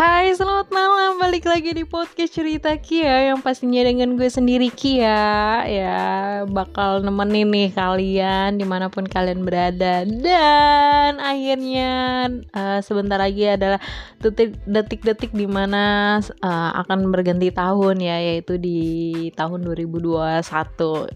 [0.00, 0.89] Hai, selamat malam.
[1.20, 6.00] Balik lagi di podcast cerita Kia yang pastinya dengan gue sendiri Kia ya
[6.48, 11.92] bakal nemenin nih kalian di mana pun kalian berada dan akhirnya
[12.56, 13.76] uh, sebentar lagi adalah
[14.64, 18.80] detik-detik di mana uh, akan berganti tahun ya yaitu di
[19.36, 20.40] tahun 2021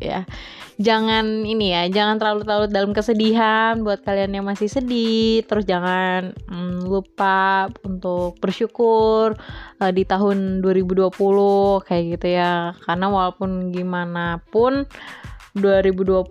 [0.05, 0.29] ya.
[0.75, 5.47] Jangan ini ya, jangan terlalu terlalu dalam kesedihan buat kalian yang masih sedih.
[5.47, 9.39] Terus jangan um, lupa untuk bersyukur
[9.79, 11.15] uh, di tahun 2020
[11.87, 12.75] kayak gitu ya.
[12.83, 14.85] Karena walaupun gimana pun
[15.55, 16.27] 2020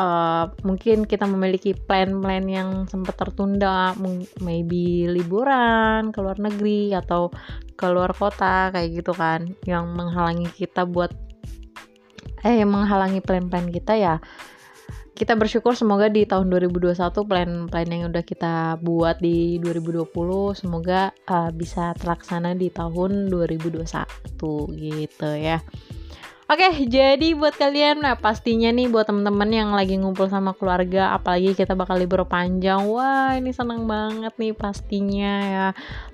[0.00, 3.92] uh, mungkin kita memiliki plan-plan yang sempat tertunda.
[4.40, 7.28] Maybe liburan ke luar negeri atau
[7.76, 9.52] ke luar kota kayak gitu kan.
[9.68, 11.12] Yang menghalangi kita buat
[12.46, 14.16] eh yang menghalangi plan-plan kita ya
[15.16, 16.92] kita bersyukur semoga di tahun 2021
[17.24, 20.12] plan-plan yang udah kita buat di 2020
[20.52, 23.80] semoga uh, bisa terlaksana di tahun 2021
[24.76, 25.64] gitu ya.
[26.46, 31.58] Oke, jadi buat kalian, nah pastinya nih buat temen-temen yang lagi ngumpul sama keluarga, apalagi
[31.58, 35.66] kita bakal libur panjang, wah ini senang banget nih pastinya ya,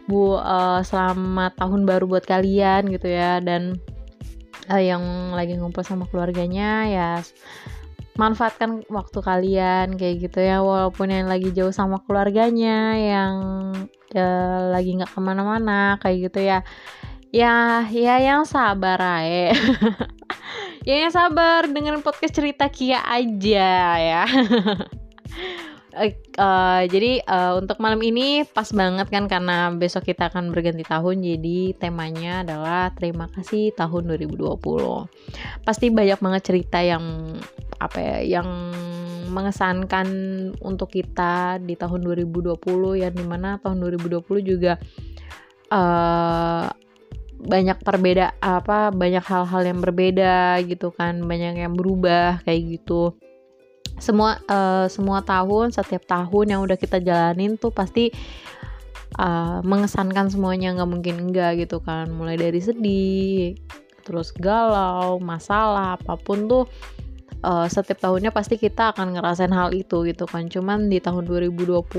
[0.08, 3.76] bu uh, selamat tahun baru buat kalian gitu ya, dan
[4.72, 7.10] uh, yang lagi ngumpul sama keluarganya ya
[8.16, 10.60] manfaatkan waktu kalian kayak gitu ya.
[10.60, 13.34] Walaupun yang lagi jauh sama keluarganya yang
[14.12, 14.28] ya,
[14.72, 16.60] lagi nggak ke mana-mana kayak gitu ya.
[17.32, 19.56] Ya ya yang sabar aja
[20.88, 24.22] ya yang sabar dengan podcast cerita Kia aja ya
[25.94, 31.20] uh, jadi uh, untuk malam ini pas banget kan karena besok kita akan berganti tahun
[31.20, 34.56] jadi temanya adalah terima kasih tahun 2020
[35.64, 37.36] pasti banyak banget cerita yang
[37.76, 38.48] apa ya yang
[39.32, 40.08] mengesankan
[40.60, 42.56] untuk kita di tahun 2020
[43.00, 44.76] yang di mana tahun 2020 juga
[45.72, 46.68] uh,
[47.42, 53.18] banyak perbeda apa banyak hal-hal yang berbeda gitu kan banyak yang berubah kayak gitu
[53.98, 58.12] semua uh, semua tahun setiap tahun yang udah kita jalanin tuh pasti
[59.18, 60.72] uh, mengesankan semuanya.
[60.76, 62.08] Nggak mungkin enggak gitu kan.
[62.12, 63.58] Mulai dari sedih
[64.02, 66.66] terus galau masalah apa pun tuh
[67.46, 70.48] uh, setiap tahunnya pasti kita akan ngerasain hal itu gitu kan.
[70.48, 71.92] Cuman di tahun 2020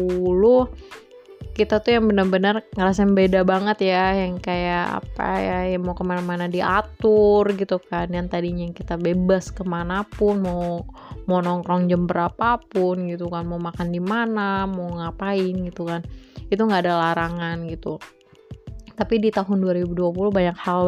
[1.52, 6.02] kita tuh yang benar-benar ngerasain beda banget ya yang kayak apa ya yang mau ke
[6.02, 8.08] mana-mana diatur gitu kan.
[8.10, 10.82] Yang tadinya kita bebas ke mana pun mau
[11.28, 16.04] mau nongkrong jam berapapun gitu kan mau makan di mana mau ngapain gitu kan
[16.50, 18.02] itu nggak ada larangan gitu.
[18.94, 20.82] Tapi di tahun 2020 banyak hal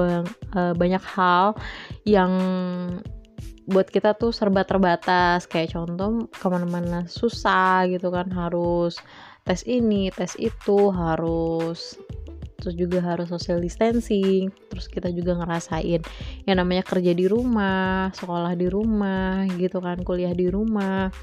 [0.54, 1.58] uh, banyak hal
[2.06, 2.32] yang
[3.66, 5.50] buat kita tuh serba terbatas.
[5.50, 9.02] Kayak contoh ke mana-mana susah gitu kan harus
[9.46, 12.02] tes ini tes itu harus
[12.58, 16.02] terus juga harus social distancing terus kita juga ngerasain
[16.50, 21.14] yang namanya kerja di rumah sekolah di rumah gitu kan kuliah di rumah.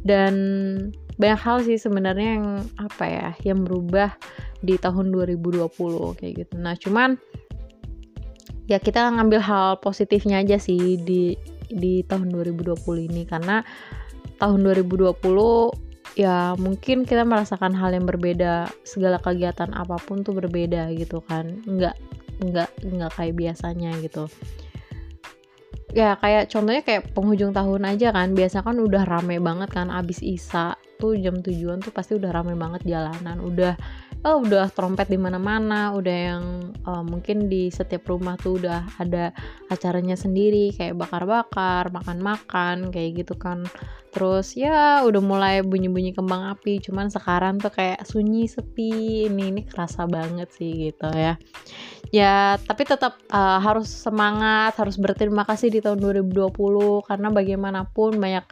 [0.00, 0.32] Dan
[1.20, 4.16] banyak hal sih sebenarnya yang apa ya yang berubah
[4.64, 5.68] di tahun 2020
[6.16, 6.54] kayak gitu.
[6.56, 7.20] Nah cuman
[8.64, 11.36] ya kita ngambil hal positifnya aja sih di
[11.68, 12.80] di tahun 2020
[13.12, 13.28] ini.
[13.28, 13.60] Karena
[14.40, 20.90] tahun 2020 ya mungkin kita merasakan hal yang berbeda segala kegiatan apa pun tuh berbeda
[20.94, 21.62] gitu kan.
[21.66, 21.96] Nggak
[22.40, 24.26] nggak nggak kayak biasanya gitu.
[25.90, 28.34] Ya kayak contohnya kayak penghujung tahun aja kan.
[28.34, 29.90] Biasa kan udah rame banget kan.
[29.90, 33.42] Abis isa tuh jam tujuan tuh pasti udah rame banget jalanan.
[33.42, 33.74] Udah
[34.20, 36.44] oh udah trompet di mana-mana udah yang
[36.84, 39.32] uh, mungkin di setiap rumah tuh udah ada
[39.72, 43.64] acaranya sendiri kayak bakar-bakar makan-makan kayak gitu kan.
[44.12, 49.24] Terus ya udah mulai bunyi-bunyi kembang api cuman sekarang tuh kayak sunyi sepi.
[49.30, 51.40] Ini ini kerasa banget sih gitu ya.
[52.12, 56.52] Ya tapi tetap uh, harus semangat harus berterima kasih di tahun 2020
[57.08, 58.44] karena bagaimanapun banyak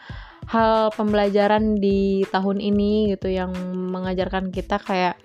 [0.49, 3.53] hal pembelajaran di tahun ini gitu yang
[3.93, 5.21] mengajarkan kita kayak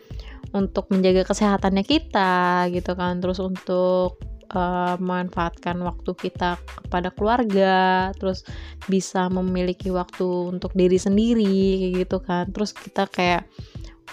[0.53, 3.19] untuk menjaga kesehatannya kita gitu kan.
[3.19, 4.21] Terus untuk
[4.53, 8.45] uh, memanfaatkan waktu kita kepada keluarga terus
[8.85, 12.53] bisa memiliki waktu untuk diri sendiri gitu kan.
[12.53, 13.49] Terus kita kayak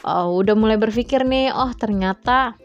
[0.04, 2.56] uh, udah mulai berpikir nih oh ternyata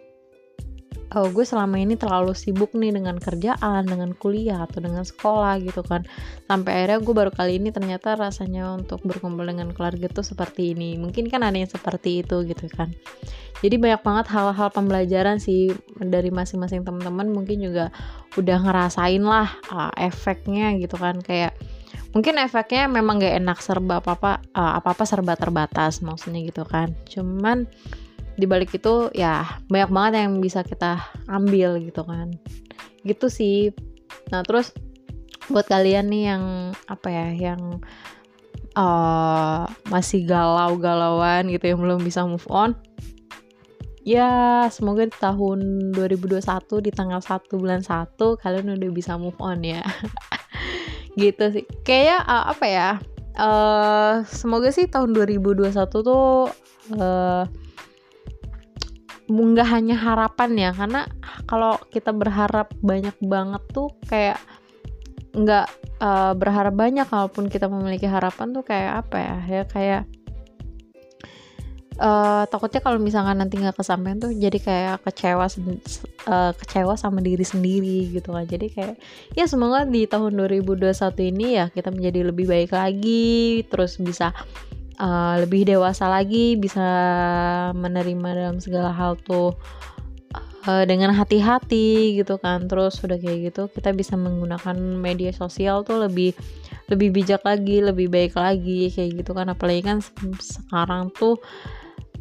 [1.14, 5.86] oh gue selama ini terlalu sibuk nih dengan kerjaan dengan kuliah atau dengan sekolah gitu
[5.86, 6.02] kan.
[6.50, 10.98] Sampai akhirnya gue baru kali ini ternyata rasanya untuk berkumpul dengan keluarga tuh seperti ini.
[10.98, 12.90] Mungkin kan ada yang seperti itu gitu kan.
[13.62, 17.94] Jadi banyak banget hal-hal pembelajaran sih dari masing-masing teman-teman mungkin juga
[18.36, 21.22] udah ngerasain lah uh, efeknya gitu kan.
[21.24, 21.56] Kayak
[22.12, 26.68] mungkin efeknya memang gak enak serba apa apa uh, apa apa serba terbatas maksudnya gitu
[26.68, 26.92] kan.
[27.08, 27.70] Cuman
[28.36, 32.36] di balik itu ya banyak banget yang bisa kita ambil gitu kan.
[33.04, 33.72] Gitu sih.
[34.32, 34.76] Nah terus
[35.52, 36.44] buat kalian nih yang
[36.90, 37.62] apa ya yang
[38.74, 42.74] uh, masih galau-galauan gitu yang belum bisa move on
[44.06, 46.46] ya semoga di tahun 2021
[46.86, 49.82] di tanggal 1 bulan 1 kalian udah bisa move on ya.
[51.20, 51.66] Gitu sih.
[51.82, 52.90] Kayak uh, apa ya
[53.42, 56.54] uh, semoga sih tahun 2021 tuh
[57.02, 57.44] uh,
[59.26, 61.10] nggak hanya harapan ya karena
[61.50, 64.38] kalau kita berharap banyak banget tuh kayak
[65.36, 65.68] nggak
[66.00, 70.04] uh, berharap banyak kalaupun kita memiliki harapan tuh kayak apa ya ya kayak
[72.00, 75.48] uh, takutnya kalau misalkan nanti nggak kesampaian tuh jadi kayak kecewa
[76.28, 78.48] uh, kecewa sama diri sendiri gitu kan.
[78.48, 78.96] Jadi kayak
[79.36, 84.32] ya semoga di tahun 2021 ini ya kita menjadi lebih baik lagi terus bisa
[85.00, 86.86] uh, lebih dewasa lagi bisa
[87.76, 89.56] menerima dalam segala hal tuh
[90.68, 92.68] uh, dengan hati-hati gitu kan.
[92.68, 96.36] Terus udah kayak gitu kita bisa menggunakan media sosial tuh lebih
[96.86, 99.50] lebih bijak lagi lebih baik lagi kayak gitu kan.
[99.52, 99.98] Apalagi kan
[100.38, 101.40] sekarang tuh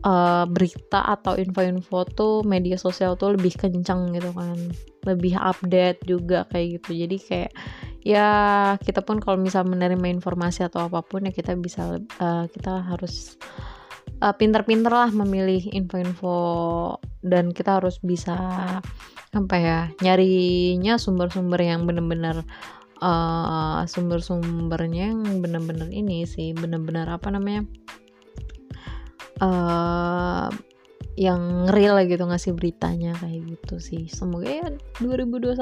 [0.04, 4.56] uh, berita atau info-info tuh media sosial tuh lebih kencang gitu kan.
[5.04, 6.90] Lebih update juga kayak gitu.
[6.96, 7.52] Jadi kayak
[8.04, 8.28] ya
[8.84, 13.40] kita pun kalau misal menerima informasi atau apa pun ya kita bisa uh, kita harus
[14.20, 16.36] uh, pinter-pinter lah memilih info-info
[17.24, 18.36] dan kita harus bisa
[19.34, 22.44] apa ya nyarinya sumber-sumber yang bener-bener
[23.00, 27.64] uh, sumber-sumbernya yang bener-bener ini sih bener-bener apa namanya
[29.40, 30.52] uh,
[31.14, 34.10] yang real gitu ngasih beritanya kayak gitu sih.
[34.10, 34.68] Semoga ya
[34.98, 35.54] 2021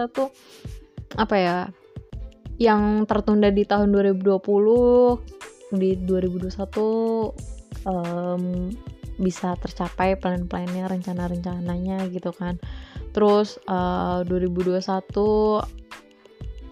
[1.12, 1.56] apa ya
[2.62, 8.70] yang tertunda di tahun 2020 di 2021 um,
[9.19, 12.59] bisa tercapai plan-plannya rencana-rencananya gitu kan.
[13.12, 14.81] Terus uh, 2021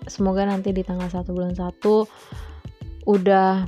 [0.08, 1.74] semoga nanti di tanggal 1 bulan 1
[3.06, 3.66] udah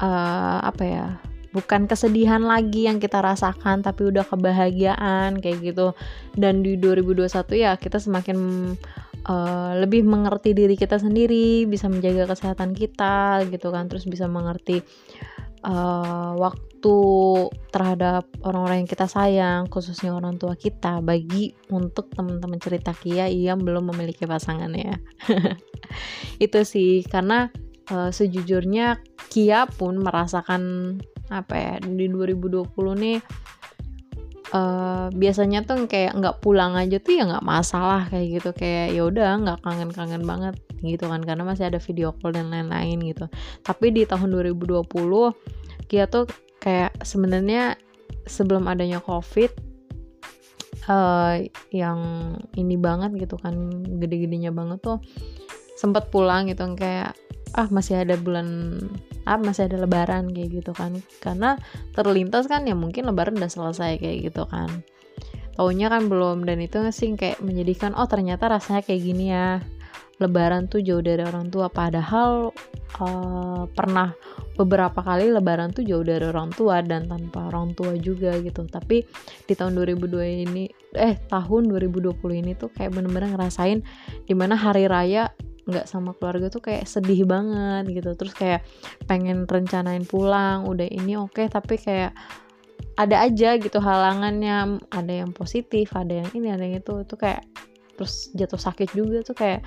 [0.00, 1.06] uh, apa ya
[1.50, 5.94] bukan kesedihan lagi yang kita rasakan tapi udah kebahagiaan kayak gitu.
[6.36, 7.26] Dan di 2021
[7.58, 8.38] ya kita semakin
[9.30, 13.86] uh, lebih mengerti diri kita sendiri bisa menjaga kesehatan kita gitu kan.
[13.86, 14.82] Terus bisa mengerti
[15.62, 16.98] uh, waktu
[17.70, 20.98] terhadap orang-orang yang kita sayang khususnya orang tua kita.
[20.98, 24.98] Bagi untuk teman-teman cerita Kia yang belum memiliki pasangan ya.
[26.44, 27.48] Itu sih karena
[27.94, 28.98] uh, sejujurnya
[29.30, 30.96] Kia pun merasakan
[31.30, 33.18] apa ya di 2020 nih
[34.52, 38.50] uh, biasanya tuh kayak nggak pulang aja tuh ya nggak masalah kayak gitu.
[38.54, 42.98] Kayak ya udah nggak kangen-kangen banget gitu kan karena masih ada video call dan lain-lain
[43.04, 43.26] gitu.
[43.62, 44.86] Tapi di tahun 2020
[45.90, 46.30] Kia tuh
[46.62, 47.74] kayak sebenarnya
[48.30, 49.50] sebelum adanya covid
[50.86, 51.42] uh,
[51.74, 52.00] yang
[52.54, 54.98] ini banget gitu kan gede-gedenya banget tuh
[55.74, 57.16] sempat pulang gitu kayak
[57.54, 58.78] ah masih ada bulan
[59.28, 60.98] ah masih ada lebaran kayak gitu kan.
[61.22, 61.58] Karena
[61.94, 64.82] terlintas kan ya mungkin lebaran udah selesai kayak gitu kan.
[65.54, 69.60] Taunya kan belum dan itu sih kayak menjadikan oh ternyata rasanya kayak gini ya.
[70.20, 71.72] Lebaran tuh jauh dari orang tua.
[71.72, 72.52] Padahal
[73.00, 74.12] uh, pernah
[74.60, 78.68] beberapa kali lebaran tuh jauh dari orang tua dan tanpa orang tua juga gitu.
[78.68, 79.04] Tapi
[79.48, 83.80] di tahun 2002 ini eh tahun 2020 ini tuh kayak bener-bener ngerasain
[84.28, 85.32] di mana hari raya
[85.68, 88.16] nggak sama keluarga tuh kayak sedih banget gitu.
[88.16, 88.60] Terus kayak
[89.04, 92.12] pengen rencanain pulang udah ini oke okay, tapi kayak
[92.96, 94.80] ada aja gitu halangannya.
[94.92, 97.04] Ada yang positif ada yang ini ada yang itu.
[97.04, 97.44] Itu kayak
[97.96, 99.60] terus jatuh sakit juga tuh kayak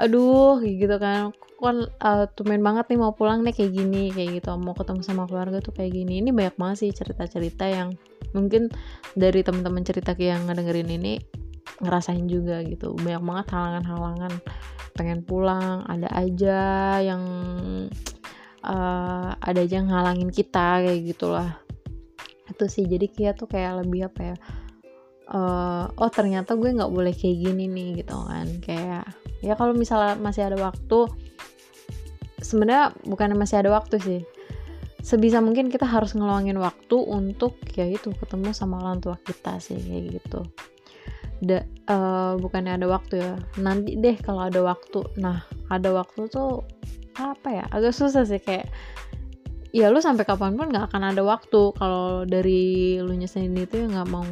[0.00, 1.32] aduh gitu kan.
[1.60, 4.52] Kan uh, tumen banget nih mau pulang nih kayak gini kayak gitu.
[4.60, 6.20] Mau ketemu sama keluarga tuh kayak gini.
[6.20, 7.96] Ini banyak banget sih cerita-cerita yang
[8.34, 8.68] mungkin
[9.14, 11.14] dari teman-teman cerita yang ngedengerin ini
[11.82, 12.94] ngerasain juga gitu.
[12.94, 14.32] Banyak banget halangan-halangan.
[14.94, 16.60] Pengen pulang ada aja
[17.02, 17.22] yang
[18.62, 21.50] uh, ada aja yang ngalangin kita kayak gitulah.
[22.46, 24.36] Itu sih jadi Kia tuh kayak lebih apa ya
[25.32, 28.46] uh, oh ternyata gue nggak boleh kayak gini nih gitu kan.
[28.62, 29.04] Kayak
[29.42, 31.10] ya kalau misalnya masih ada waktu
[32.38, 34.20] sebenarnya bukan masih ada waktu sih.
[35.04, 39.76] Sebisa mungkin kita harus ngeluangin waktu untuk ya itu ketemu sama orang tua kita sih
[39.76, 40.48] kayak gitu
[41.44, 43.32] da, uh, bukannya ada waktu ya?
[43.60, 45.04] Nanti deh kalau ada waktu.
[45.20, 46.64] Nah ada waktu tuh
[47.16, 47.64] apa ya?
[47.70, 48.68] Agak susah sih kayak
[49.74, 51.72] ya lu sampai kapan pun nggak akan ada waktu.
[51.76, 54.26] Kalau dari lu sendiri itu ya nggak mau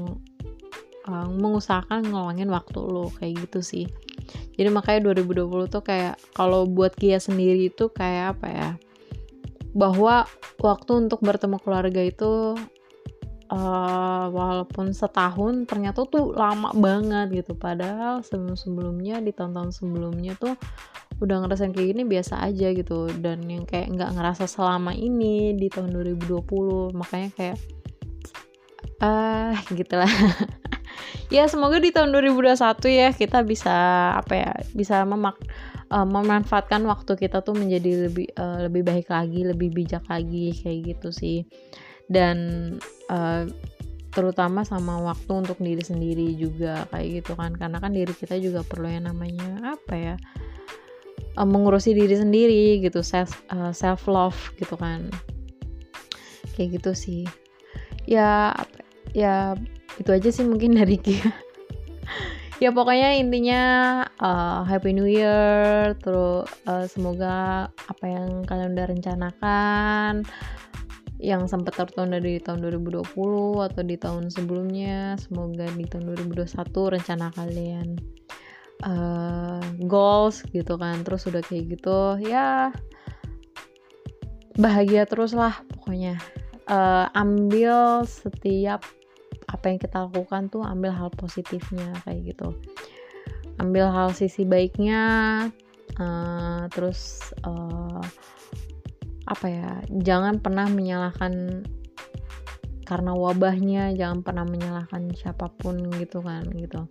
[1.09, 3.87] uh, mengusahakan ngeluangin waktu lu kayak gitu sih.
[4.57, 8.71] Jadi makanya 2020 tuh kayak kalau buat Kia sendiri itu kayak apa ya?
[9.73, 10.28] Bahwa
[10.61, 12.54] waktu untuk bertemu keluarga itu
[13.52, 17.52] uh, walaupun setahun ternyata tuh lama banget gitu.
[17.52, 20.56] Padahal sebelum sebelumnya di tahun-tahun sebelumnya tuh
[21.21, 23.12] udah ngerasain kayak gini biasa aja gitu.
[23.12, 27.59] Dan yang kayak nggak ngerasa selama ini di tahun 2020 makanya kayak
[29.02, 30.06] ah uh, gitulah
[31.35, 32.54] ya semoga di tahun 2021
[32.92, 33.75] ya kita bisa
[34.14, 35.35] apa ya bisa memak
[35.90, 40.78] uh, memanfaatkan waktu kita tuh menjadi lebih uh, lebih baik lagi lebih bijak lagi kayak
[40.94, 41.42] gitu sih
[42.09, 42.37] dan
[43.11, 43.47] uh,
[44.12, 47.54] terutama sama waktu untuk diri sendiri juga kayak gitu kan.
[47.56, 50.14] Karena kan diri kita juga perlu yang namanya apa ya
[51.37, 55.09] uh, mengurusi diri sendiri gitu self uh, self love gitu kan.
[56.54, 57.23] Kayak gitu sih.
[58.04, 58.52] Ya
[59.12, 59.56] ya
[60.00, 61.30] itu aja sih mungkin dari Kia
[62.62, 63.62] ya pokoknya intinya
[64.23, 70.23] uh, happy new year terus uh, semoga apa yang kalian udah rencanakan
[71.23, 73.07] yang sempat tertunda di tahun 2020
[73.62, 75.14] atau di tahun sebelumnya.
[75.23, 77.95] Semoga di tahun 2021 rencana kalian
[78.83, 82.75] uh, goals gitu kan terus udah kayak gitu ya
[84.59, 86.19] bahagia terus lah pokoknya.
[86.67, 88.87] Uh, ambil setiap
[89.50, 92.50] apa yang kita lakukan tuh ambil hal positifnya kayak gitu.
[93.62, 95.02] Ambil hal sisi baiknya
[96.02, 98.02] uh, terus uh,
[99.32, 101.64] apa ya jangan pernah menyalahkan
[102.92, 106.84] karena wabahnya jangan pernah menyalahkan siapa pun gitu kan gitu.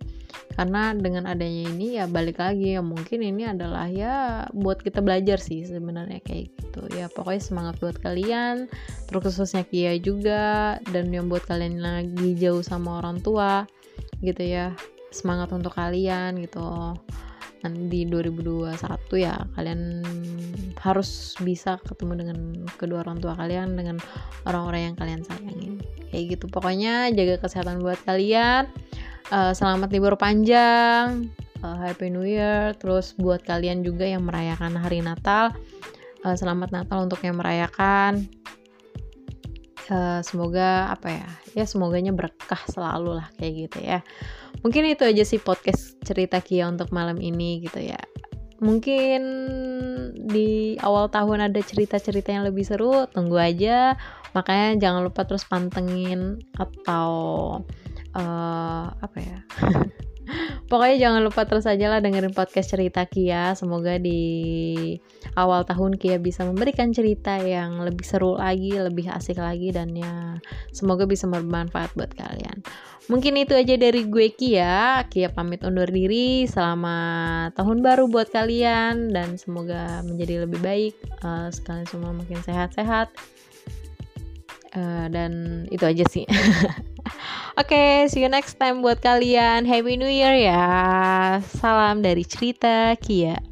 [0.52, 5.38] Karena dengan adanya ini ya balik lagi ya mungkin ini adalah ya buat kita belajar
[5.38, 6.90] sih sebenarnya kayak gitu.
[6.92, 8.66] Ya pokoknya semangat buat kalian
[9.06, 13.64] terus khususnya Kia juga dan yang buat kalian lagi jauh sama orang tua
[14.26, 14.74] gitu ya.
[15.14, 16.96] Semangat untuk kalian gitu
[17.70, 18.74] di 2021
[19.22, 20.02] ya kalian
[20.82, 22.38] harus bisa ketemu dengan
[22.74, 24.02] kedua orang tua kalian dengan
[24.50, 25.78] orang-orang yang kalian sayangin
[26.10, 26.50] kayak gitu.
[26.50, 28.66] Pokoknya jaga kesehatan buat kalian.
[29.30, 31.30] Uh, selamat libur panjang.
[31.62, 32.74] Uh, happy new year.
[32.82, 35.54] Terus buat kalian juga yang merayakan hari natal.
[36.26, 38.26] Uh, selamat natal untuk yang merayakan.
[39.86, 41.28] Uh, semoga apa ya?
[41.54, 44.02] Ya semoganya berkah selalu lah kayak gitu ya
[44.60, 47.98] mungkin itu aja sih podcast cerita Kia untuk malam ini gitu ya.
[48.62, 49.22] Mungkin
[50.28, 53.96] di awal tahun ada cerita-cerita yang lebih seru tunggu aja.
[54.36, 57.10] Makanya jangan lupa terus pantengin atau
[58.16, 59.38] uh, apa ya
[60.72, 63.52] Pokoknya jangan lupa terus aja lah dengerin podcast cerita Kia.
[63.52, 64.96] Semoga di
[65.36, 70.40] awal tahun Kia bisa memberikan cerita yang lebih seru lagi, lebih asik lagi dan ya
[70.72, 72.64] semoga bisa bermanfaat buat kalian.
[73.10, 75.04] Mungkin itu aja dari gue Kia.
[75.10, 76.48] Kia pamit undur diri.
[76.48, 80.94] Selamat tahun baru buat kalian dan semoga menjadi lebih baik.
[81.20, 83.10] Uh, sekalian semua makin sehat-sehat.
[84.72, 86.24] Uh, dan itu aja sih.
[87.52, 89.68] Oke, okay, see you next time buat kalian.
[89.68, 90.64] Happy New Year ya.
[91.52, 93.51] Salam dari cerita Kia.